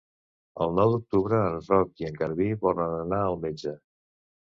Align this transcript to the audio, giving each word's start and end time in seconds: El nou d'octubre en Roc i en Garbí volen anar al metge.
El 0.65 0.71
nou 0.77 0.93
d'octubre 0.93 1.41
en 1.49 1.57
Roc 1.67 2.01
i 2.03 2.07
en 2.09 2.17
Garbí 2.21 2.47
volen 2.65 2.95
anar 3.03 3.21
al 3.27 3.39
metge. 3.45 3.75